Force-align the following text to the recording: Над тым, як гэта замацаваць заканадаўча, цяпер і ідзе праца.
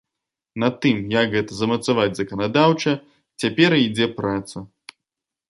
Над 0.61 0.77
тым, 0.85 0.95
як 1.15 1.29
гэта 1.35 1.51
замацаваць 1.57 2.09
заканадаўча, 2.21 2.91
цяпер 3.45 3.77
і 3.79 3.85
ідзе 3.91 4.07
праца. 4.19 4.57